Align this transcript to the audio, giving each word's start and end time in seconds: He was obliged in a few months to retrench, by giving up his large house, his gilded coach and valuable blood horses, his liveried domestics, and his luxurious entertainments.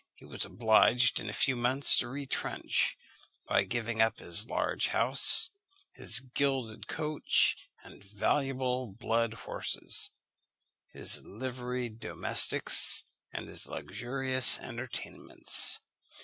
He 0.15 0.25
was 0.25 0.43
obliged 0.45 1.19
in 1.19 1.29
a 1.29 1.31
few 1.31 1.55
months 1.55 1.95
to 1.97 2.07
retrench, 2.07 2.97
by 3.47 3.65
giving 3.65 4.01
up 4.01 4.17
his 4.17 4.47
large 4.47 4.87
house, 4.87 5.51
his 5.93 6.21
gilded 6.21 6.87
coach 6.87 7.55
and 7.83 8.03
valuable 8.03 8.87
blood 8.99 9.35
horses, 9.45 10.09
his 10.87 11.21
liveried 11.23 11.99
domestics, 11.99 13.03
and 13.31 13.47
his 13.47 13.67
luxurious 13.67 14.57
entertainments. 14.57 15.79